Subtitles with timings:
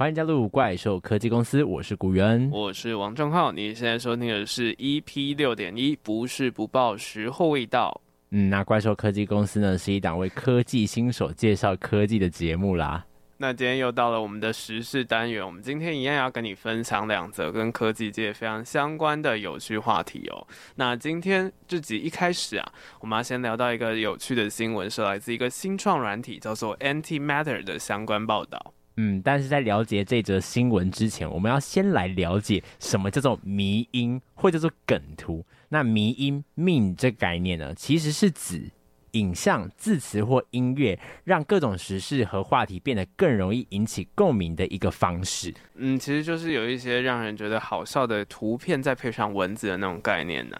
[0.00, 3.52] 欢迎加入怪兽科技公司，我是古元，我是王正浩。
[3.52, 8.00] 你现在收听的是 EP 六点一，不是不报，时候未到。
[8.30, 13.04] 嗯，那怪兽科技公司呢，是一档为科技新手介绍科技的节目啦。
[13.36, 20.46] 那今天又到了我们的时事单元，我们今天一样要跟你分享两则跟科技界非常相关的有趣话题哦。
[20.76, 28.72] 那今天这集一开始啊，我们要先聊到一个有趣的新闻，是来自一个新创软体叫做 Antimatter 的相关报道。
[29.00, 35.42] 嗯，但是在了解这则新闻之前，我们要先来了解什么叫做迷因或者叫做梗图。
[35.70, 38.70] 那迷因 meme 这概念呢，其实是指。
[39.14, 45.52] 影像、字词或音乐，让各种时事和话题变得更容易引起共鸣的一个方式。
[45.74, 50.56] 嗯，其实就是有一些让人觉得好笑的图片，再配上文字的那种概念呢、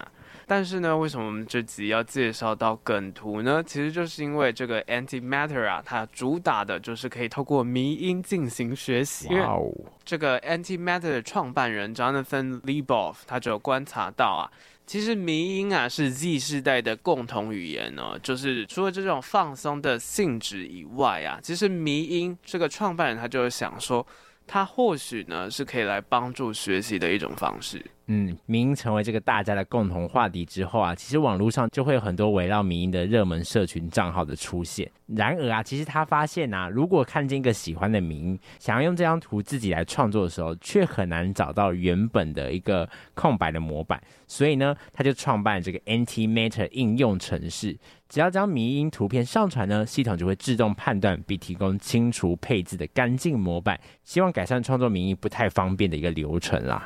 [0.51, 3.63] 但是呢，为什么我们这集要介绍到梗图呢？
[3.65, 9.33] 其实就是因为这个 Antimatter 啊，它主打的就是可以透过迷音进行学习。
[9.33, 9.71] 哇哦！
[10.03, 14.51] 这个 Antimatter 的创办人 Jonathan Lieboff 他就观察到啊。
[14.85, 24.05] 其实迷音啊是 Z 世代的共同语言哦，就是除了这种放松的性质以外啊，其实迷音这个创办人他就是想说，
[24.45, 27.81] 他或许呢是可以来帮助学习的一种方式。
[28.07, 34.89] 嗯，民音成为这个大家的共同话题之后啊，其实网络上就会有很多围绕民音的热门社群账号的出现。
[35.07, 44.01] 然而啊，其实他发现啊，如果看见一个喜欢的民音，想要用这张图自己来创作的时候，却很难找到原本的一个空白的模板。
[44.27, 47.77] 所以呢，他就创办这个 Antimatter 应用程式。
[48.09, 56.83] 只要将迷因图片上传呢，系统就会自动判断并提供清除配置的干净模板，希望改善创作民音不太方便的一个流程啦。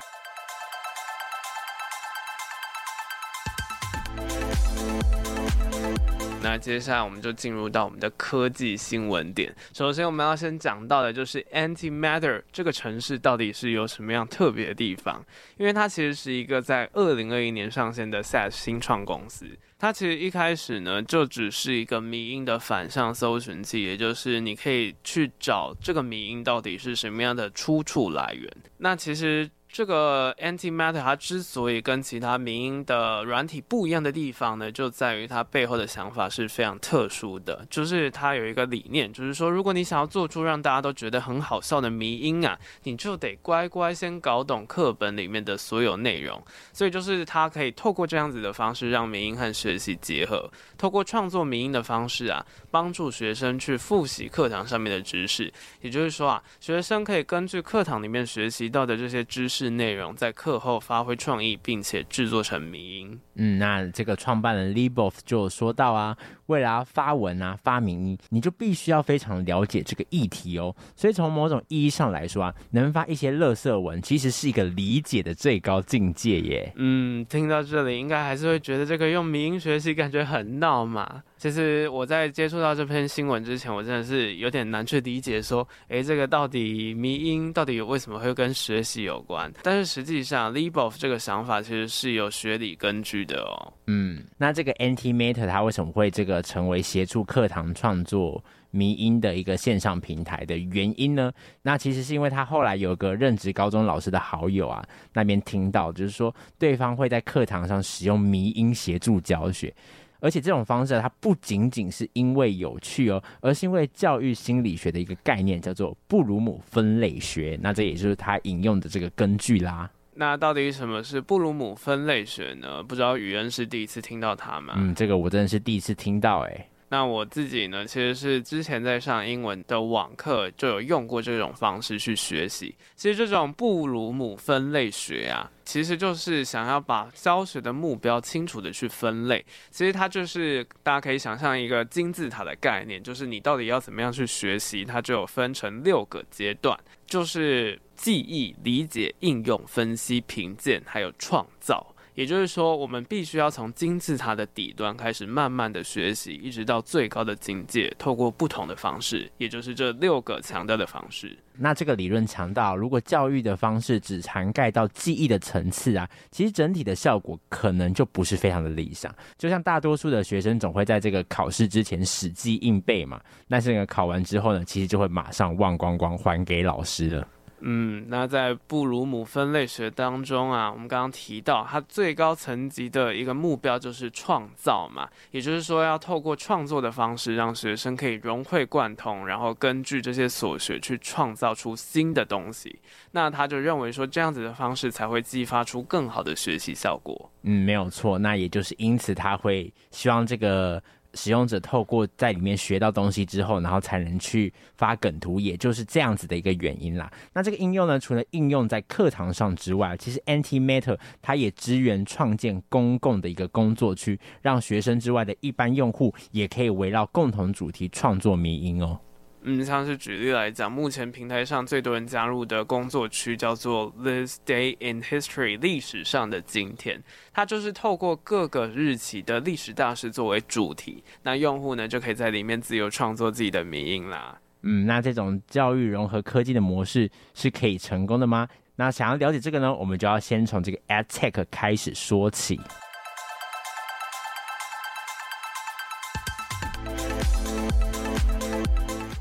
[6.41, 9.53] 那接下来我们就进入到我们的科技新闻点。
[9.73, 15.25] 首先，我们要先讲到的就是 Antimatter 这个城市到底是有什么样特别的地方？
[15.57, 19.47] 因为它其实是一个在二零二一年上线的 SaaS 新创公司。
[19.79, 28.47] 它其实一开始呢，就只是一个迷因的反向搜寻器，也就是你可以去找这个迷因到底是什么样的出处来源。
[28.77, 29.49] 那其实。
[29.75, 37.67] 这个 Antimatter 它之所以跟其他迷音的软体不一样的地方呢，就在于它背后的想法是非常特殊的。
[37.69, 46.41] 就是它有一个理念，就是说，如果你想要做出让大家都觉得很好笑的迷音啊，你就得乖乖先搞懂课本里面的所有内容。
[46.71, 52.41] 所以就是它可以透过这样子的方式，让迷音和学习结合，透过创作迷音的方式啊，
[52.71, 55.51] 帮助学生去复习课堂上面的知识。
[55.81, 59.64] 也就是说啊，学生可以根据课堂里面学习到的这些知识。
[59.69, 63.19] 内容在课后发挥创意，并且制作成迷因。
[63.35, 66.15] 嗯，那这个创办人 Lieboff 就说到啊，
[66.47, 70.75] 为了要发文啊、发明，你就必须要非常了解这个议题哦。
[70.95, 76.71] 所以从某种意义上来说啊，能发一些乐色文，其实是一个理解的最高境界耶。
[76.75, 81.21] 嗯，听到这里，应该还是会觉得这个用迷因学习感觉很闹嘛。
[81.37, 89.51] 其实我在接触到这篇新闻之前，我真的是有点难去理解，说，诶，这个到底迷音到底为什么会跟学习有关？
[89.61, 93.73] 但是实际上，Lieboff 这个想法其实是有学理根据的哦。
[93.87, 101.31] 嗯，那这个 Antimatter 它为什么会这个成为协助课堂创作迷音的一个线上平台的原因呢？
[101.61, 109.73] 那其实是因为他后来有个任职高中老师的好友啊，那边听到就是说，对方会在课堂上使用迷音协助教学。
[110.21, 117.59] 而且这种方式，它不仅仅是因为有趣哦，而是因为教育心理学的一个概念叫做布鲁姆分类学。
[117.61, 119.87] 那这也就是他引用的这个根据啦。
[120.15, 122.81] 那到底什么是布鲁姆分类学呢？
[122.81, 124.73] 不知道宇恩是第一次听到它吗？
[124.77, 126.69] 嗯，这个我真的是第一次听到哎。
[126.95, 132.73] 那我自己呢，其实是之前在上英文的网课就有用过这种方式去学习。
[132.95, 139.45] 其实这种布鲁姆分类学啊，其实就是想要把教学的目标清楚的去分类。
[139.71, 151.85] 其实它就是大家可以想象一个金字塔的概念，就是你到底要怎么样去学习，它就有分成六个阶段，就是记忆、理解、应用、分析、评鉴，还有创造。
[152.15, 161.37] 也就是说，我们必须要从金字塔的底端开始，慢慢的学习，一直到最高的境界，透过不同的方式，也就是这六个强调的方式。
[161.57, 169.13] 那这个理论强调，如果教育的方式只涵盖到记忆的层次啊，其实整体的效果可能就不是非常的理想。
[169.37, 173.19] 就像大多数的学生总会在这个考试之前死记硬背嘛，
[173.49, 177.27] 但是呢，考完之后呢，其实就会马上忘光光还给老师了。
[177.59, 192.79] 嗯，那在布鲁姆分类学当中啊，我们刚刚提到，它最高层级的一个目标就是创造嘛，也就是说要透过创作的方式，让学生可以融会贯通，然后根据这些所学去创造出新的东西。
[193.11, 197.31] 那他就认为说，这样子的方式才会激发出更好的学习效果。
[197.43, 198.19] 嗯，没有错。
[198.19, 200.83] 那也就是因此，他会希望这个。
[201.15, 207.11] 使用者透过在里面学到东西之后，然后才能去发梗图，也就是这样子的一个原因啦。
[207.33, 218.99] 那这个应用呢，除了应用在课堂上之外，其实 Antimatter 它也支援创建公共的一个工作区，让学生之外的一般用户也可以围绕共同主题创作迷音哦。
[219.47, 226.99] 嗯，像是举例来讲，目前平台上最多人加入的工作区叫做 This Day in History，历史上的今天，
[227.31, 234.35] 它就是透过各个日期的历史大事作为主题，那用户呢就可以在里面自由创作自己的名音啦。
[234.63, 238.47] 嗯，那这种教育融合科技的模式是可以成功的吗？
[238.77, 242.59] 那想要了解这个呢，我们就要先从这个 EdTech 开始说起。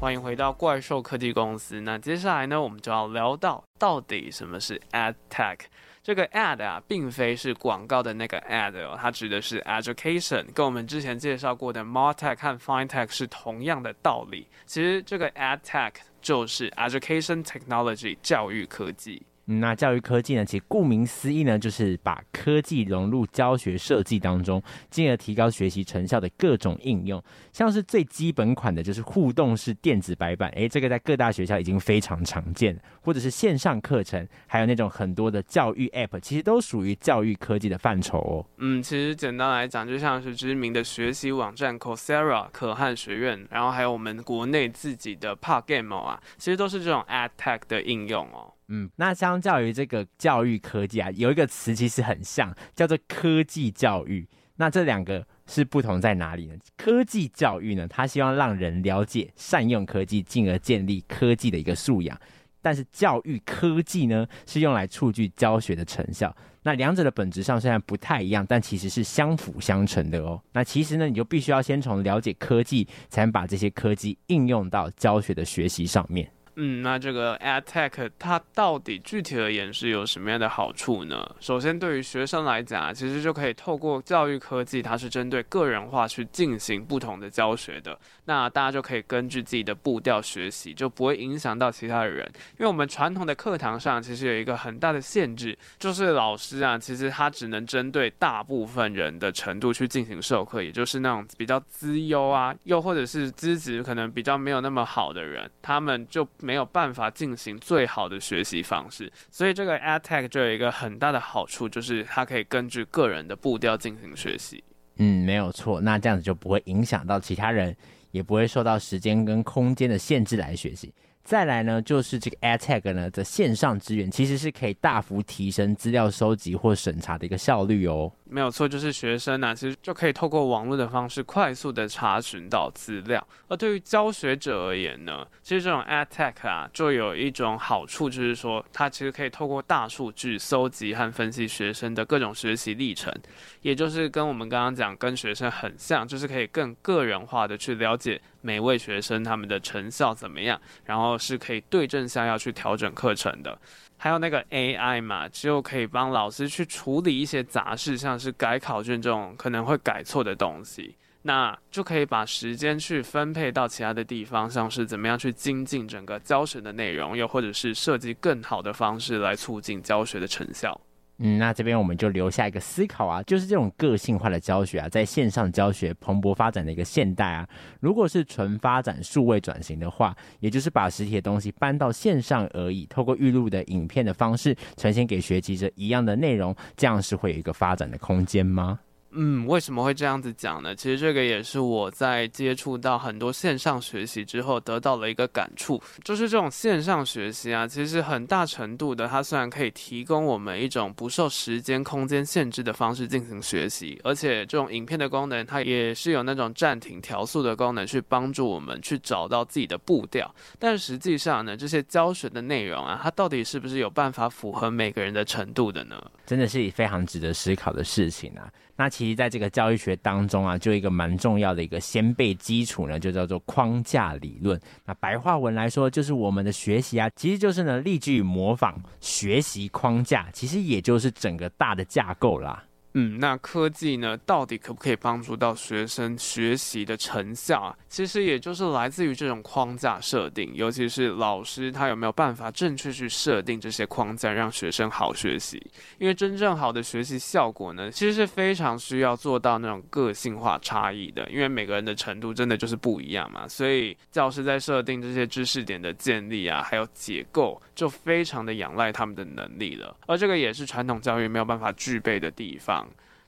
[0.04, 1.80] 欢迎回到怪兽科技公司。
[1.80, 5.60] 那接下来呢，我们就要聊到到底什么是 Ad Tech。
[6.02, 14.46] 这个 Ad 啊，并非是广告的那个 Ad 哦，它指的是 Education，跟我们之前介绍过的 MarTech 和 FinTech 是同样的道理。
[14.66, 19.22] 其实这个 Ad Tech 就是 Education Technology 教育科技。
[19.46, 27.22] 那教育科技呢，其实顾名思义呢，就是把科技融入教学设计当中，进而提高学习成效的各种应用。
[27.52, 38.46] 像是最基本款的，就是互动式电子白板，诶，这个在各大学校已经非常常见，或者是线上课程，还有那种很多的教育 App，其实都属于教育科技的范畴哦。
[38.56, 48.53] 嗯，其实简单来讲，就像是知名的学习网站 Coursera 可汗学院，然后还有我们国内自己的 PaGamO 啊，其实都是这种 EdTech 的应用哦。
[48.68, 54.26] 嗯，那相较于这个教育科技啊，有一个词其实很像，叫做科技教育。
[54.56, 56.54] 那这两个是不同在哪里呢？
[56.76, 62.18] 科技教育呢，它希望让人了解、善用科技，进而建立科技的一个素养。
[62.62, 66.34] 但是教育科技呢，是用来促进教学的成效。
[66.62, 70.40] 那两者的本质上虽然不太一样，但其实是相辅相成的哦。
[70.52, 76.30] 那其实呢，你就必须要先从了解科技，才能把这些科技应用到教学的学习上面。
[76.56, 81.34] 嗯，那这个 EdTech 它到底具体而言是有什么样的好处呢？
[81.40, 87.98] 首先，对于学生来讲，其实就可以透过教育科技，它是针对个人化去进行不同的教学的。
[88.26, 92.24] 那大家就可以根据自己的步调学习，就不会影响到其他的人。
[92.52, 106.24] 因为我们传统的课堂上其实有一个很大的限制，就是老师啊，其实他只能针对大部分人的程度去进行授课，也就是那种比较资优啊，又或者是资质可能比较没有那么好的人，他们就。
[106.44, 114.62] 没有办法进行最好的学习方式，所以这个 EdTech 就有一个很大的好处，就是它可以根据个人的步调进行学习。
[114.96, 117.74] 嗯，没有错，那这样子就不会影响到其他人，
[118.10, 120.92] 也不会受到时间跟空间的限制来学习。
[121.24, 128.12] 再来呢，就是这个 EdTech 呢的线上资源，其实是可以大幅提升资料收集或审查的一个效率哦。
[128.34, 133.24] 没有错，就是学生呢、其实就可以透过网络的方式快速的查询到资料。
[133.46, 143.14] 而对于教学者而言呢，其实这种 ad tech 啊，就有一种好处，就是说它其实可以透过大数据搜集和分析学生的各种学习历程，
[143.62, 153.56] 也就是跟我们刚刚讲跟学生很像，就是可以更个人化的去了解每位学生他们的成效怎么样，然后是可以对症下药去调整课程的。
[154.04, 170.78] 还有那个 AI 嘛，就可以帮老师去处理一些杂事，像是改考卷这种可能会改错的东西，那就可以把时间去分配到其他的地方，像是怎么样去精进整个教学的内容，又或者是设计更好的方式来促进教学的成效。
[171.18, 188.80] 嗯，那这边我们就留下一个思考啊，就是这种个性化的教学啊，在线上教学蓬勃发展的一个现代啊，如果是纯发展数位转型的话，也就是把实体的东西搬到线上而已，透过预录的影片的方式呈现给学习者一样的内容，这样是会有一个发展的空间吗？
[189.16, 190.74] 嗯，为什么会这样子讲呢？
[190.74, 210.34] 其实这个也是我在接触到很多线上学习之后得到了一个感触，就是这种线上学习啊，其实很大程度的，它虽然可以提供我们一种不受时间空间限制的方式进行学习，而且这种影片的功能，它也是有那种暂停调速的功能，去帮助我们去找到自己的步调。
[210.58, 216.02] 但实际上呢，这些教学的内容啊，它到底是不是有办法符合每个人的程度的呢？
[216.26, 218.50] 真的是非常值得思考的事情啊。
[218.76, 224.58] 那其其实在这个教育学当中啊，就一个蛮重要的一个先辈基础呢，就叫做框架理论。
[224.86, 232.64] 那白话文来说，就是我们的学习啊，其实就是呢，例句模仿学习框架，其实也就是整个大的架构啦。
[232.96, 237.76] 嗯，那科技呢，到底可不可以帮助到学生学习的成效啊？
[237.88, 245.60] 其实也就是来自于这种框架设定，尤其是老师他有没有办法正确去设定这些框架，让学生好学习。
[245.98, 253.48] 因为真正好的学习效果呢，其实是非常需要做到那种个性化差异的，因为每个人的程度真的就是不一样嘛。
[253.48, 259.96] 所以教师在设定这些知识点的建立啊，还有结构，就非常的仰赖他们的能力了。
[260.06, 262.83] 而这个也是传统教育没有办法具备的地方。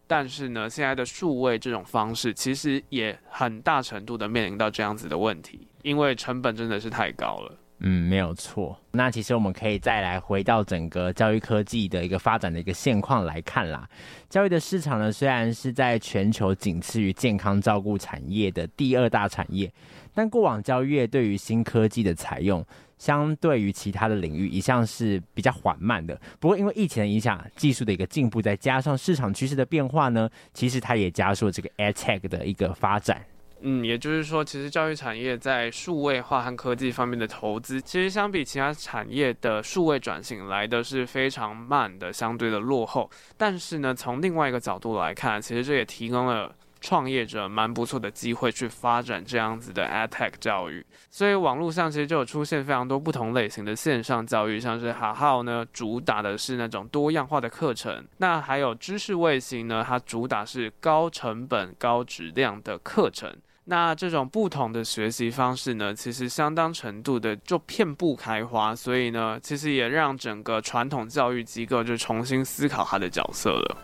[0.07, 7.59] 但是呢，现在的数位这种方式，其实也很大程度的面临到这样子的问题，因为成本真的是太高了。
[7.81, 8.79] 嗯，没有错。
[8.93, 13.87] 那其实我们可以再来回到整个教育科技的一个发展的一个现况来看啦。
[14.31, 19.71] 教育的市场呢，虽然是在全球仅次于健康照顾产业的第二大产业，
[20.15, 22.65] 但过往教育业对于新科技的采用，
[22.99, 26.19] 相对于其他的领域，一向是比较缓慢的。
[26.41, 33.25] 不过，因为疫情的影响，技术的一个进步，再加上市场趋势的变化呢，其实它也加速了这个 EdTech 的一个发展。
[33.63, 43.11] 嗯，也就是说，其实教育产业在数位化和科技方面的投资，其实相比其他产业的数位转型来的是非常慢的，相对的落后。
[43.37, 46.55] 但是呢，从另外一个角度来看，其实这也提供了。
[46.81, 63.35] 创业者蛮不错的机会去发展这样子的 AdTech 教育，所以网络上其实就有出现非常多不同类型的线上教育，像是哈好呢，主打的是那种多样化的课程，那还有知识卫星呢，它主打是高成本高质量的课程。
[63.69, 73.77] 那这种不同的学习方式呢，其实相当程度的就遍布开花，所以呢，其实也让整个传统教育机构就重新思考它的角色了。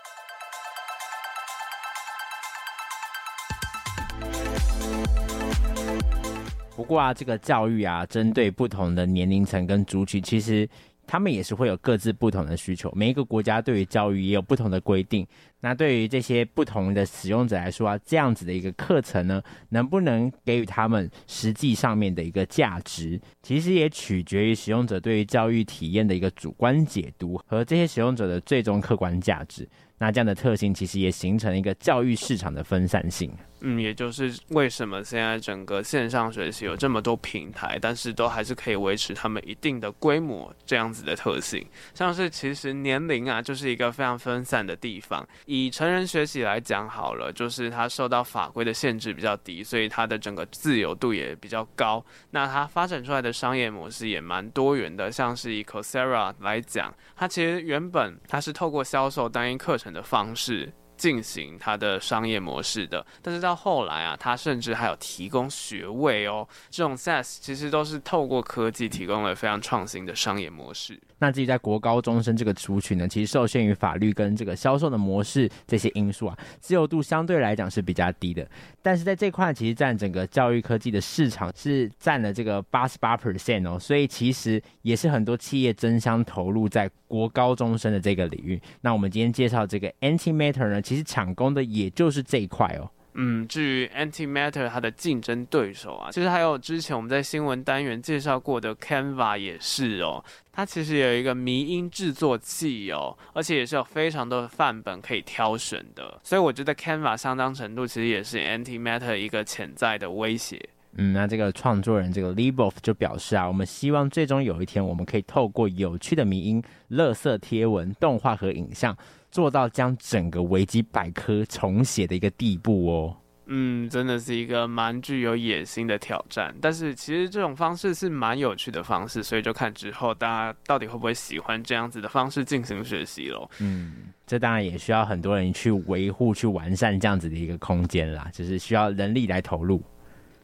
[6.83, 10.67] 不过啊，这个教育啊，针对不同的年龄层跟族群，其实
[11.07, 12.91] 他们也是会有各自不同的需求。
[12.93, 15.25] 每一个国家对于教育也有不同的规定。
[15.63, 29.65] 那对于这些不同的使用者来说啊，这样子的一个课程呢，能不能给予他们实际上面的一个价值，其实也取决于使用者对于教育体验的一个主观解读和这些使用者的最终客观价值。
[29.99, 33.31] 那这样的特性其实也形成了一个教育市场的分散性。
[33.61, 41.65] 嗯，也就是为什么现在整个线上学习有这么多平台，但是都还是可以维持他们一定的规模这样子的特性。
[41.93, 45.25] 像是其实年龄啊，就是一个非常分散的地方。
[45.55, 52.03] 以成人学习来讲好了，就是它受到法规的限制比较低，所以它的整个自由度也比较高。
[52.31, 60.73] 那它发展出来的商业模式也蛮多元的，像是以 Coursera 来讲，它其实原本它是透过销售单一课程的方式。
[60.97, 66.47] 进行它的商业模式的，但是到后来啊，它甚至还有提供学位哦。
[66.69, 70.99] 这种 SaaS 其实都是透过科技提供了非常创新的商业模式。
[71.19, 78.45] 那至于在国高中生这个族群呢，其实受限于法律跟这个销售的模式这些因素啊，自由度相对来讲是比较低的。
[78.81, 88.61] 但是在这块其实占整个教育科技的市场是占了这个八十八 percent 哦，所以其实也是很多企业争相投入在国高中生的这个领域。
[88.81, 92.91] 那我们今天介绍这个 Antimatter 呢，其实抢攻的也就是这一块哦。
[93.15, 100.25] 嗯，至于 Antimatter 它的竞争对手啊，其实还有之前我们在新闻单元介绍过的 Canva 也是哦。
[100.51, 106.19] 它其实有一个迷音制作器哦，而且也是有非常多的范本可以挑选的。
[106.23, 110.59] 所以我觉得 Canva 相当程度其实也是 Antimatter 一个潜在的威胁。
[110.95, 118.97] 嗯，那这个创作人这个 Leboff 就表示啊，我们希望最终有一天我们可以透过有趣的迷音、乐色贴文、动画和影像。
[119.33, 123.17] 做到将整个维基百科重写的一个地步哦。
[123.47, 126.53] 嗯，真的是一个蛮具有野心的挑战。
[126.61, 133.49] 但是其实这种方式是蛮有趣的方式，所以就看之后大家到底会不会喜欢这样子的方式进行学习喽。
[133.59, 133.93] 嗯，
[134.27, 139.81] 这当然也需要很多人去维护、去完善这样子的一个空间啦，就是需要人力来投入。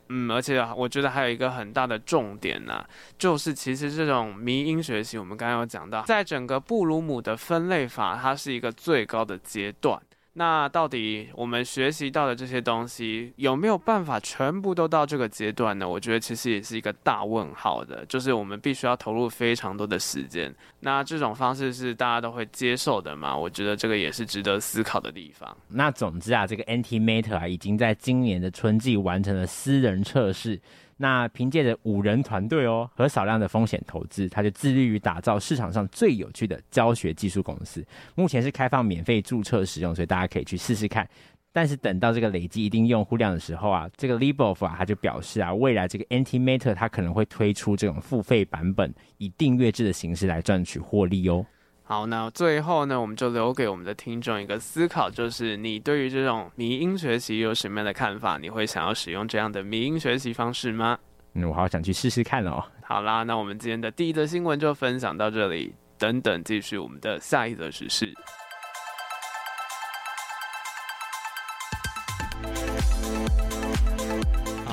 [0.10, 2.84] 嗯，而且我觉得还有一个很大的重点呢、
[3.18, 10.02] 就是其实这种迷因学习，我们刚刚有讲到，在整个布鲁姆的分类法，它是一个最高的阶段。
[10.34, 15.90] 那到底我们学习到的这些东西有没有办法全部都到这个阶段呢？
[15.90, 20.54] 我觉得其实也是一个大问号的，就是我们必须要投入非常多的时间。
[20.82, 23.36] 那这种方式是大家都会接受的吗？
[23.36, 25.58] 我觉得这个也是值得思考的地方。
[25.68, 30.62] 那总之啊，这个 Antimatter 啊，已经在今年的春季完成了私人测试。
[31.02, 37.82] 那凭借着五人团队哦和少量的风险投资，他就致力于打造市场上最有趣的教学技术公司。
[38.16, 41.08] 目前是开放免费注册使用，所以大家可以去试试看。
[41.54, 51.46] 但是等到这个累积一定用户量的时候啊，这个 Libov 啊，他就表示啊，未来这个 Antimatter 它可能会推出这种付费版本，以订阅制的形式来赚取获利哦。
[51.90, 58.38] 好，那最后呢，我们就留给我们的听众一个思考，就是你对于这种迷音学习有什么样的看法？
[58.38, 61.00] 你会想要使用这样的迷音学习方式吗？
[61.34, 62.64] 嗯，我好想去试试看哦。
[62.86, 68.14] 好啦，那我们今天的第一则新闻就分享到这里，等等继续我们的下一则时事。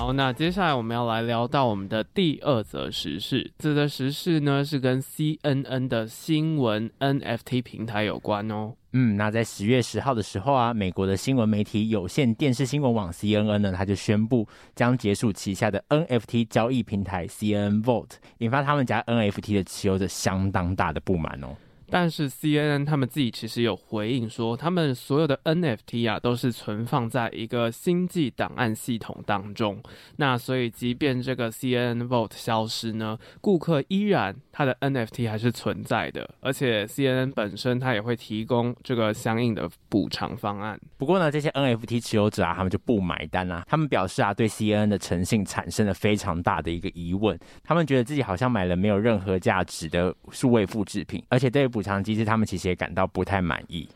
[0.07, 3.51] 好，那接下来我们要来聊到我们的第二则时事。
[3.59, 8.73] 这则时事呢是跟 CNN 的新闻 NFT 平台有关哦。
[8.93, 14.47] 嗯，那在十月十号的时候啊，美国的新闻媒体有线电视新闻网 CNN 呢，他就宣布
[14.77, 21.49] 将结束旗下的 NFT 交易平台 CNN Vault，引发他们家 NFT 的持有者相当大的不满哦。
[21.89, 29.81] 但是 CNN 他们自己其实有回应说，他们所有的 NFT 啊都是存放在一个星际档案系统当中。
[30.17, 36.29] 那所以，即便这个 CNN Vault 消失呢，顾客依然他的 NFT 还是存在的。
[36.41, 40.81] 而且 CNN 本身它也会提供这个相应的补偿方案。
[40.97, 43.65] 不过呢，这些 NFT 持有者啊，他们就不买单啊。
[43.69, 47.39] 他们表示啊，对 CNN 的诚信产生了非常大的一个疑问。
[47.63, 51.71] 他们觉得自己好像买了没有任何价值的数位复制品，而且对。
[51.77, 53.87] 补偿机制，他们其实也感到不太满意。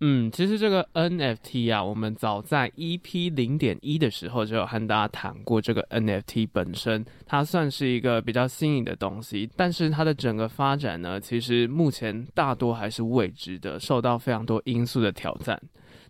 [0.00, 5.58] 嗯，其实这个 NFT 啊，我们早在 EP 零点一的时候就有和大家谈过。
[5.58, 15.58] 这个 NFT 本身，它算是一个比较新颖的东西，但是它的整个发展呢，其实目前大多还是未知的，受到非常多因素的挑战。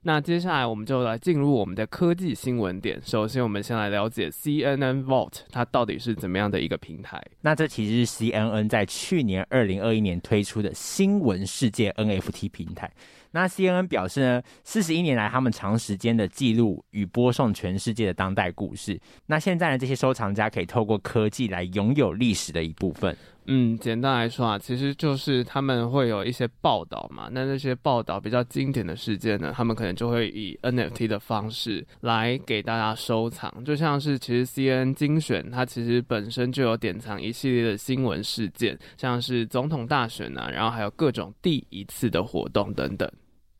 [0.02, 2.98] 那接下来我们就来进入我们的科技新闻点。
[3.04, 7.22] 首先，我们先来了解 CNN Vault 它到底是怎么样的一个平台。
[7.42, 12.90] 那这其实是 CNN 在去年二零二一年推出的新闻世界 NFT 平台。
[13.32, 18.98] 那 CNN 表示呢，四十一年来，他们长时间的记录与播送全世界的当代故事。
[19.26, 23.14] 那现在呢，这些收藏家可以透过科技来拥有历史的一部分。
[23.46, 27.28] 嗯，简单来说啊，其实就是他们会有一些报道嘛。
[27.32, 33.52] 那那些报道比较经典的事件呢，他们可能就会以 NFT 的方式来给大家收藏。
[33.64, 43.10] 就像是其实 CNN 精选，它其实本身就有典藏一系列的新闻事件，像是总统大选啊，然后还有各种第一次的活动等等。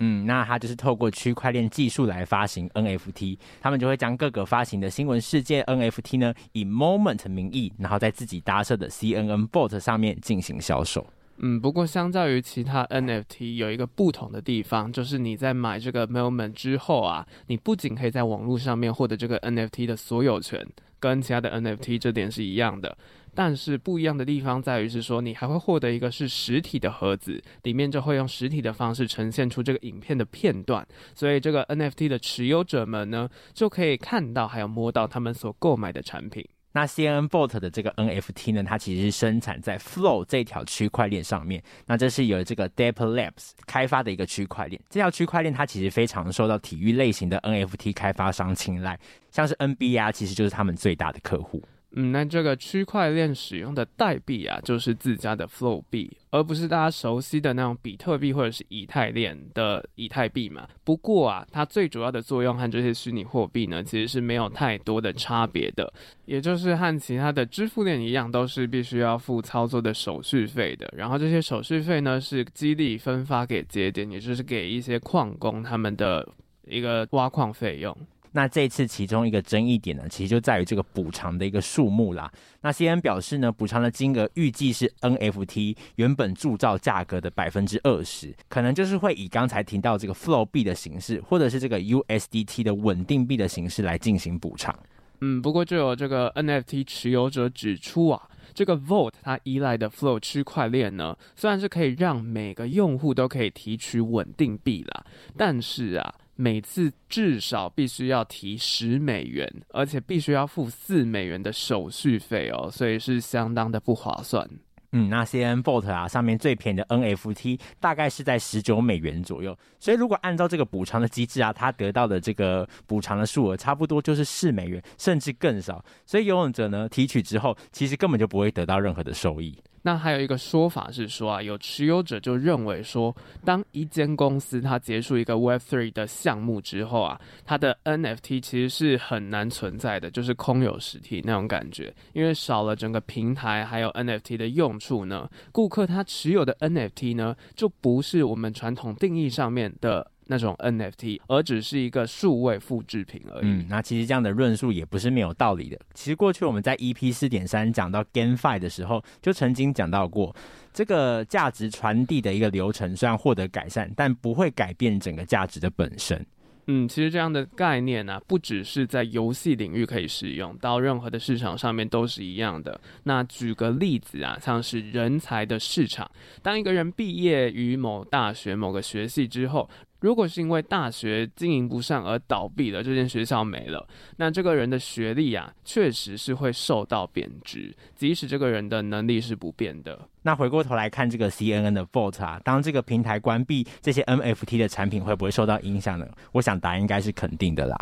[0.01, 11.07] 嗯，那它就是透过区块链技术来发行 NFT，他们就会将各个发行的新闻事件 NFT 呢，以 Moment 名义，然后在自己搭设的 CNN Vault 上面进行销售。
[11.43, 20.67] 嗯，不过相较于其他 NFT，有一个不同的地方，就是你在买这个 Moment 之后啊，你不仅可以在网络上面获得这个 NFT 的所有权，
[20.99, 22.97] 跟其他的 NFT 这点是一样的。
[23.35, 36.47] 但是不一样的地方在于是说，你还会获得一个是实体的盒子，里面就会用实体的方式呈现出这个影片的片段，所以这个 NFT 的持有者们呢，就可以看到还有摸到他们所购买的产品。
[36.73, 41.61] 那 CNN Vault 的这个 NFT 呢，它其实是生产在 Flow 这条区块链上面。
[41.85, 44.81] 那这是由这个 Dapper Labs 开发的一个区块链。
[44.89, 48.97] 这条区块链它其实非常受到体育类型的 NFT 开发商青睐，
[49.33, 51.61] 像是 NBA，其实就是他们最大的客户。
[51.97, 60.69] 嗯，那这个区块链使用的代币啊，就是自家的 Flow 币，而不是大家熟悉的那种比特币或者是以太链的以太币嘛。
[60.85, 65.93] 不过啊，它最主要的作用和这些虚拟货币呢，其实是没有太多的差别的，
[66.27, 70.89] 也就是和其他的支付链一样，都是必须要付操作的手续费的。
[70.97, 76.29] 然后这些手续费呢，是激励分发给节点，也就是给一些矿工他们的
[76.69, 77.97] 一个挖矿费用。
[78.33, 82.31] 那这次其中一个争议点呢，其实就在于这个补偿的一个数目啦。
[82.61, 94.79] 那 C N 表示呢，补偿的金额预计是 NFT 原本铸造价格的百分之二十，可能就是会以刚才提到这个 Flow 币的形式，或者是这个 USDT 的稳定币的形式来进行补偿。
[95.21, 105.05] 嗯，不过就有这个 NFT 持有者指出啊，这个 Vault 它依赖的 Flow 区块链呢，虽然是可以让每个用户都可以提取稳定币啦，
[105.37, 106.15] 但是啊。
[106.41, 114.49] 每次至少必须要提十美元，而且必须要付四美元的手续费哦，所以是相当的不划算。
[114.93, 125.85] 嗯，那 C N Vault 啊，上面最便宜的 NFT 大概是在十九美元左右，所以如果按照这个补偿的机制啊，他得到的这个补偿的数额差不多就是四美元，甚至更少。
[126.07, 129.55] 所以游泳者呢，提取之后，其实根本就不会得到任何的收益。
[129.83, 133.15] 那还有一个说法是说啊，有持有者就认为说，
[133.45, 150.11] 当一间公司它结束一个 Web3 的项目之后啊，它的 NFT 其实是很难存在的，就是空有实体那种感觉，因为少了整个平台还有 NFT 的用处呢，顾客他持有的 NFT 呢，就不是我们传统定义上面的。
[150.31, 153.47] 那种 NFT，而只是一个数位复制品而已。
[153.47, 155.77] 嗯，那其实这样的论述也不是没有道理的。
[155.93, 160.33] 其实过去我们在 EP 四点三讲到 GameFi 的时候，就曾经讲到过，
[160.73, 166.25] 这个价值传递的一个流程虽然获得改善，但不会改变整个价值的本身。
[166.67, 172.81] 嗯，其实这样的概念呢、啊，不只是在游戏领域可以使用，到任何的市场上面都是一样的。
[173.03, 176.09] 那举个例子啊，像是人才的市场，
[176.43, 179.69] 当一个人毕业于某大学某个学系之后，
[180.01, 183.87] 如果是因为大学经营不善而倒闭了，这间学校没了，
[184.17, 189.99] 那这个人的学历啊，确实是会受到贬值，即使这个人的能力是不变的。
[190.23, 196.07] 那回过头来看这个 CNN 的 Vault 啊，当这个平台关闭，这些 NFT 的产品会不会受到影响呢？
[196.33, 197.77] 我想答案应该是肯定的啦。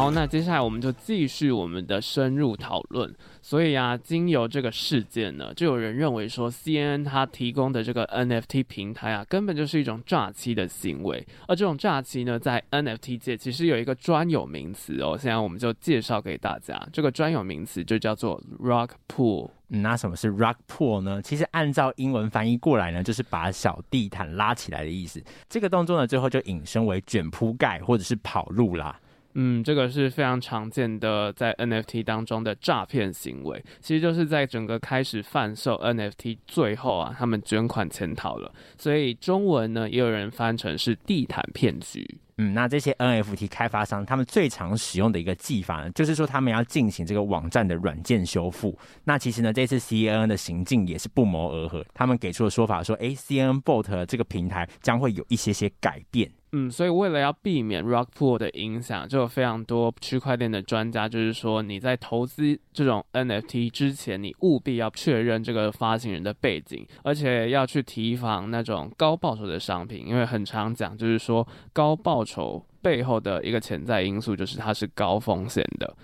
[0.00, 3.14] 好，那接下来我们就继续我们的深入讨论。
[3.42, 11.22] 所以啊，经由这个事件呢，就有人认为说，CNN 它提供的这个 NFT 平台啊，根本就是一种诈欺的行为。
[11.46, 16.82] 而这种诈欺呢，在 NFT 界其实有一个专有名词哦，现在我们就介绍给大家。
[16.90, 19.50] 这个专有名词就叫做 Rug Pull。
[19.68, 21.20] 那什么是 Rug Pull 呢？
[21.20, 25.22] 其实按照英文翻译过来呢，就是把小地毯拉起来的意思。
[25.50, 28.98] 这个动作呢，最后就引申为卷铺盖或者是跑路啦。
[29.34, 42.18] 嗯，这个是非常常见的在 NFT 当中的诈骗行为，其实就是在整个开始贩售 NFT 最后啊，他们捐款潜逃了，所以中文呢也有人翻成是地毯骗局。
[42.42, 48.76] 嗯，那这些 NFT 开发商他们最常使用的一个技法呢，就是说他们要进行这个网站的软件修复。
[49.04, 56.32] 那其实呢，这次 CNN 的行径也是不谋而合，他们给出的说法说，哎，CNN Vault 这个平台将会有一些些改变。
[56.52, 75.96] 嗯，所以为了要避免 Rug Pull 的影响，就有非常多区块链的专家就是说，你在投资这种 NFT 之前，你务必要确认这个发行人的背景，而且要去提防那种高报酬的商品，因为很常讲就是说高报酬背后的一个潜在因素就是它是高风险的，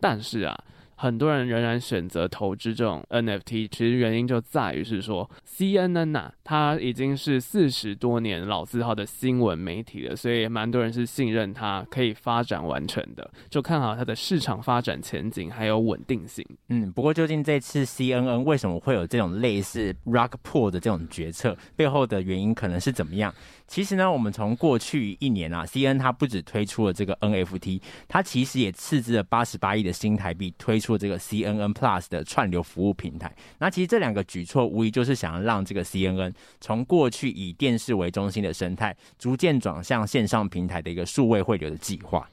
[0.00, 0.64] 但是啊。
[0.96, 16.44] 很多人仍然选择投资这种 NFT，其实原因就在于是说，CNN 呐、它已经是四十多年老字号的新闻媒体了，所以蛮多人是信任它可以发展完成的，就看好它的市场发展前景还有稳定性。
[16.68, 23.34] 嗯，不过究竟这次 CNN 为什么会有这种类似 Rug Pull 的这种决策，背后的原因可能是怎么样？
[23.66, 33.34] 其实呢，我们从过去一年啊，CNN 它不止推出了这个 NFT，它其实也斥资了八十八亿的新台币推出这个 CNN Plus 的串流服务平台。
[33.58, 42.28] 那其实这两个举措无疑就是想要让这个 CNN 从过去以电视为中心的生态，逐渐转向线上平台的一个数位汇流的计划。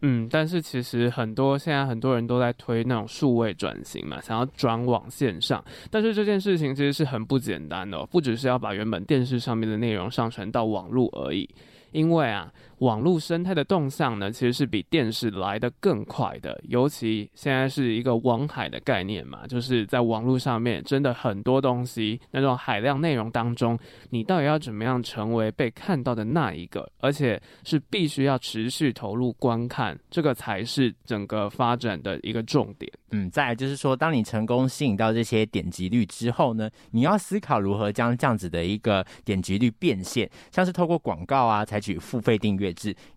[0.00, 5.64] 嗯，但是其实很多现在很多人都在推那种数位转型嘛，想要转往线上。
[5.92, 11.48] 但是这件事情其实是很不简单的哦，不只是要把原本电视上面的内容上传到网络而已，
[11.92, 12.52] 因为啊。
[12.82, 16.60] 网络生态的动向呢，其实是比电视来得更快的。
[16.64, 23.78] 尤其现在是一个网海的概念嘛，就是在网络上面真的很多东西，那种海量内容当中，
[24.10, 26.90] 你到底要怎么样成为被看到的那一个？
[26.98, 32.92] 而且是必须要持续投入观看，这个才是整个发展的一个重点。
[33.12, 42.71] 嗯，再来就是说，当你成功吸引到这些点击率之后呢，你要思考如何将这样子的一个点击率变现，像是透过广告啊，采取付费订阅。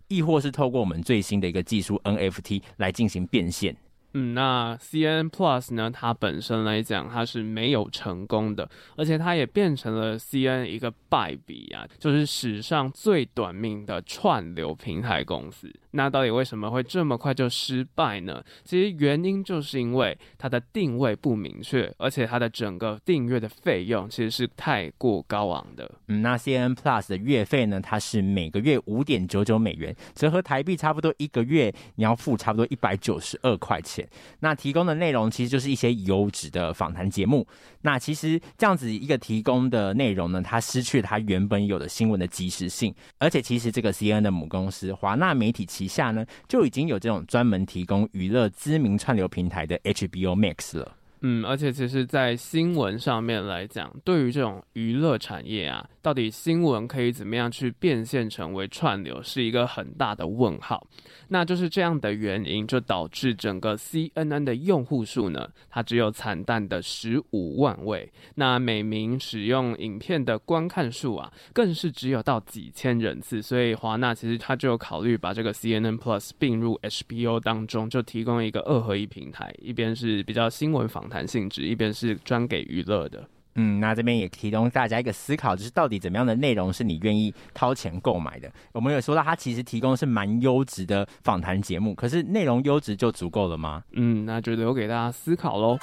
[0.07, 3.75] 亦或是透过我们最新的一个技术 NFT 来进行变现。
[4.17, 5.91] 嗯，那 C N Plus 呢？
[5.91, 15.69] 它本身来讲，它是没有成功的，而且它也变成了 C N 一个败笔啊，就是史上最短命的串流平台公司。
[15.91, 18.41] 那到底为什么会这么快就失败呢？
[18.63, 25.89] 其实原因就是因为它的定位不明确，而且它的整个订阅的费用其实是太过高昂的。
[26.07, 27.81] 嗯，那 C N Plus 的月费呢？
[27.81, 34.04] 它是每个月五点九九美元，折合台币差不多一个月你要付差不多一百九十二块钱。
[34.39, 37.47] 那提供的内容其实就是一些优质的访谈节目。
[37.81, 42.93] 那其实这样子一个提供的内容呢，它失去了它原本有的新闻的及时性。
[43.17, 50.95] 而且其实这个 C N 的母公司华纳媒体旗下呢，就已经有这种专门提供娱乐知名串流平台的 HBO Max 了。
[51.27, 60.85] 嗯，而且其实，在新闻上面来讲，对于这种娱乐产业啊，到底新闻可以怎么样去变现成为串流，是一个很大的问号。
[61.29, 68.07] 那就是这样的原因，就导致整个 CNN 的用户数呢，它只有惨淡的十五万位。
[68.35, 73.41] 那每名使用影片的观看数啊，更是只有到几千人次。
[73.41, 83.23] 所以华纳其实他就考虑把这个 CNN Plus 并入 HBO 当中，就提供一个二合一平台，一边是比较新闻访谈性质，一边是专给娱乐的。
[83.57, 88.51] 嗯，那这边也提供大家一个思考，就是到底怎么样的内容是你愿意掏钱购买的？
[88.73, 93.83] 我们有说到，它其实提供是蛮优质的访谈节目，可是内容优质就足够了吗？
[93.93, 95.77] 嗯，那就留给大家思考喽。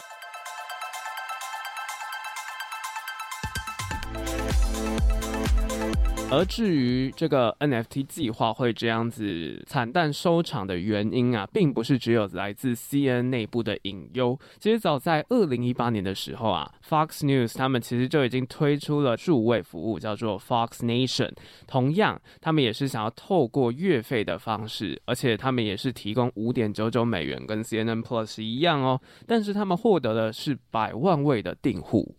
[6.34, 14.40] 而至于这个 NFT 计划会这样子惨淡收场的原因啊，并不是只有来自 CNN 内部的隐忧。
[14.58, 21.32] 其实早在二零一八年的时候啊，Fox News 他们其实就已经推出了数位服务，叫做 Fox Nation。
[21.66, 28.98] 同样，他们也是想要透过月费的方式，而且他们也是提供五点九九美元，跟 CNN Plus 一样哦。
[29.26, 32.14] 但是他们获得的是百万位的订户。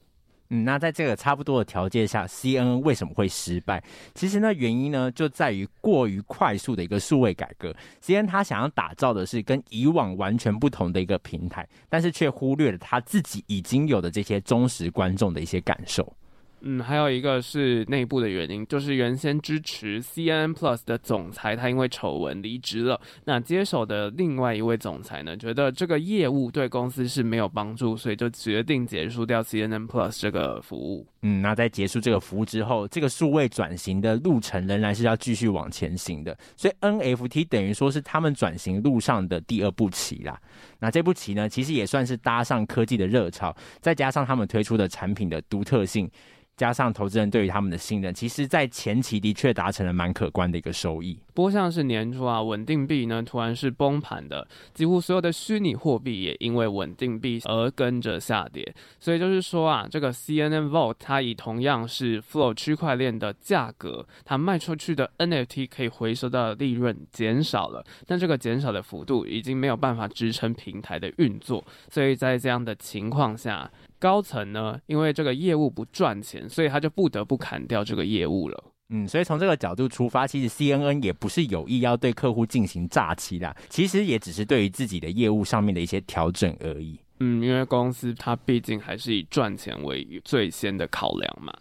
[0.56, 3.84] 嗯，那在这个差不多的条件下，CNN 为什么会失败？
[4.14, 7.76] 其实呢，原因呢就在于过于快速的一个数位改革。
[8.04, 16.16] CNN 他想要打造的是跟以往完全不同的一个平台，但是却忽略了他自己已经有的这些忠实观众的一些感受。
[16.66, 23.00] 嗯，还有一个是内部的原因，就是原先支持 CNN Plus 的总裁，他因为丑闻离职了。
[23.26, 31.06] 那接手的另外一位总裁呢，觉得这个业务对公司是没有帮助，所以就决定结束掉 CNN Plus 这个服务。
[31.22, 36.38] 嗯，那在结束这个服务之后，这个数位转型的路程仍然是要继续往前行的。
[36.56, 40.40] 所以 NFT 等于说是他们转型路上的第二步棋啦。
[40.80, 46.10] 那这步棋呢，其实也算是搭上科技的热潮，再加上他们推出的产品的独特性。
[46.56, 51.18] 加上投资人对于他们的信任，其实，在前期的确达成了蛮可观的一个收益。
[51.34, 58.74] 不过，像是年初啊，稳定币呢突然是崩盘的，几乎所有的虚拟货币也因为稳定币而跟着下跌。
[59.00, 71.64] 所以就是说啊，这个 CNN Vault 它以同样是 Flow 区块链的价格，它卖出去的 NFT 可以回收到的利润减少了，但这个减少的幅度已经没有办法支撑平台的运作。
[71.90, 73.70] 所以在这样的情况下，
[74.04, 78.64] 高层呢，因为这个业务不赚钱，所以他就不得不砍掉这个业务了。
[78.90, 87.00] 嗯，所以从这个角度出发，其实 CNN 也不是有意要对客户进行诈欺的，其实也只是对于自己的业务上面的一些调整而已。
[87.22, 91.54] 嗯，因为公司它毕竟还是以赚钱为最先的考量嘛。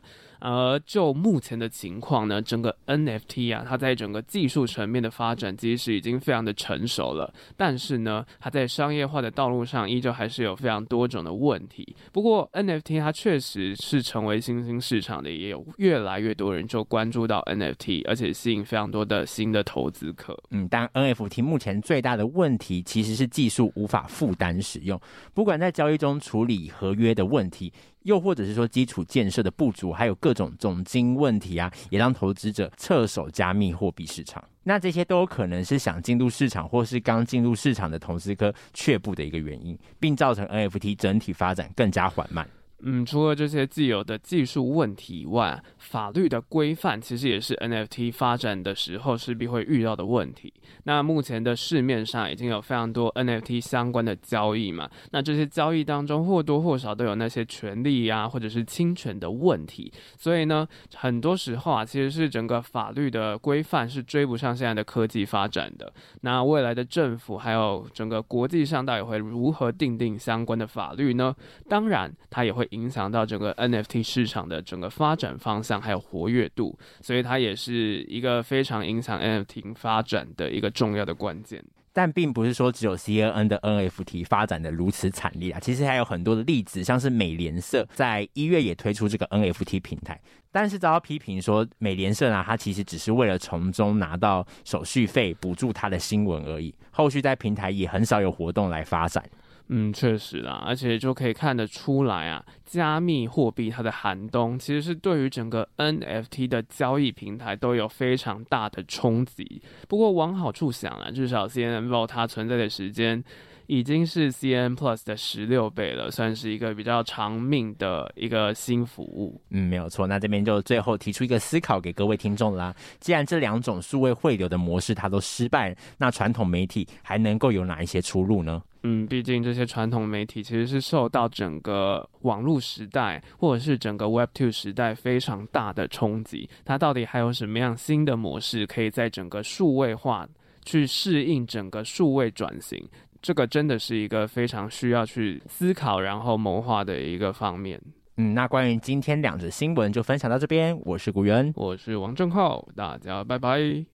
[0.42, 7.32] 而就目前的情况呢，整个 NFT 啊，它在整个技术层面的发展其实已经非常的成熟了。
[7.56, 11.94] 但是呢，它在商业化的道路上依旧还是有非常多种的问题。
[12.10, 20.36] 不过 NFT 它确实是成为新兴市场的，也有越来越多人就关注到 NFT，而且吸引非常多的新的投资客。
[20.50, 25.00] 嗯，但 NFT 目前最大的问题其实是技术无法负担使用，
[25.32, 27.72] 不管在交易中处理合约的问题。
[28.04, 34.42] 又或者是说基础建设的不足，还有各种总金问题啊，也让投资者撤手加密货币市场。
[34.64, 42.48] 那这些都有可能是想进入市场或是刚进入市场的投资客却步的一个原因，并造成 NFT 整体发展更加缓慢。
[42.84, 50.52] 嗯，除了这些既有的技术问题以外，法律的规范其实也是 NFT 发展的时候势必会遇到的问题。
[50.82, 59.92] 那目前的市面上已经有非常多 NFT 相关的交易嘛，那这些交易当中或多或少都有那些权利呀、啊，或者是侵权的问题。
[60.18, 60.66] 所以呢，
[60.96, 65.92] 很多时候啊，其实是整个法律的规范是追不上现在的科技发展的。
[66.22, 71.32] 那未来的政府还有整个国际上到底会如何定定相关的法律呢？
[71.68, 72.68] 当然，它也会。
[72.72, 81.62] 影响到整个 NFT 市场的整个发展方向，还有活跃度，所以它也是一个非常影响 NFT 发展的一个重要的关键。
[81.94, 90.18] 但并不是说只有 CNN 的 NFT 发展的如此惨烈啊，其实还有很多的例子，像是美联社在一月也推出这个 NFT 平台，
[90.50, 99.22] 但是遭到批评说美联社呢，它其实只是为了从中拿到手续费补助它的新闻而已，后续在平台也很少有活动来发展。
[99.68, 109.62] 嗯，确实啦，而且就可以看得出来啊，加密货币它的寒冬其实是对于整个 NFT 的交易平台都有非常大的冲击。
[109.88, 113.22] 不过往好处想啊，至少 CNN Vault 它存在的时间
[113.66, 119.40] 已经是 C N Plus 的十六倍了，算是一个比较长命的一个新服务。
[119.50, 120.06] 嗯，没有错。
[120.06, 122.74] 那这边就最后提出一个思考给各位听众啦。
[123.00, 128.62] 既然这两种数位汇流的模式它都失败，那传统媒体还能够有哪一些出路呢？
[128.84, 136.48] 嗯，毕竟这些传统媒体其实是受到整个网络时代或者是整个 Web Two 时代非常大的冲击。
[136.64, 140.28] 它到底还有什么样新的模式，可以在整个数位化
[140.64, 142.84] 去适应整个数位转型？
[143.20, 147.80] 这个真的是一个非常需要去思考然后谋划的一个方面。
[148.16, 150.76] 嗯，那关于今天两则新闻就分享到这边。
[150.84, 153.84] 我是古元，我是王正浩，大家拜拜。